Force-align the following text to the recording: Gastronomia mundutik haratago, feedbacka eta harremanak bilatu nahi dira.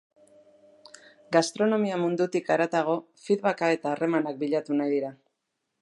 Gastronomia 1.37 1.99
mundutik 2.05 2.49
haratago, 2.55 2.97
feedbacka 3.27 3.71
eta 3.77 3.93
harremanak 3.95 4.45
bilatu 4.45 4.81
nahi 4.81 4.97
dira. 4.97 5.15